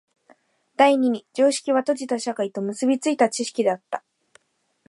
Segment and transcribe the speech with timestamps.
[0.77, 4.03] 第二に常識は閉じた社会と結び付いた知識であった。